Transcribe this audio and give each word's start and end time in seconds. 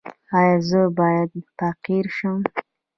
ایا 0.37 0.55
زه 0.69 0.81
باید 0.97 1.31
فقیر 1.57 2.05
شم؟ 2.17 2.39